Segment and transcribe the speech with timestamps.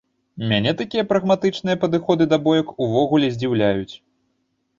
[0.51, 3.93] Мяне такія прагматычныя падыходы да боек увогуле здзіўляюць.